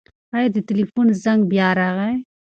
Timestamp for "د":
0.55-0.57